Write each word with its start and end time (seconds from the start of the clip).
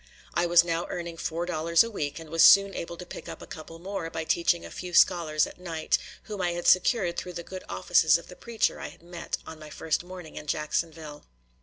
I 0.33 0.47
was 0.47 0.63
now 0.63 0.87
earning 0.89 1.15
four 1.15 1.45
dollars 1.45 1.83
a 1.83 1.91
week, 1.91 2.17
and 2.17 2.31
was 2.31 2.41
soon 2.43 2.73
able 2.73 2.97
to 2.97 3.05
pick 3.05 3.29
up 3.29 3.39
a 3.39 3.45
couple 3.45 3.77
more 3.77 4.09
by 4.09 4.23
teaching 4.23 4.65
a 4.65 4.71
few 4.71 4.95
scholars 4.95 5.45
at 5.45 5.59
night, 5.59 5.99
whom 6.23 6.41
I 6.41 6.53
had 6.53 6.65
secured 6.65 7.17
through 7.17 7.33
the 7.33 7.43
good 7.43 7.63
offices 7.69 8.17
of 8.17 8.25
the 8.27 8.35
preacher 8.35 8.79
I 8.79 8.87
had 8.87 9.03
met 9.03 9.37
on 9.45 9.59
my 9.59 9.69
first 9.69 10.03
morning 10.03 10.37
in 10.37 10.47
Jacksonville. 10.47 11.25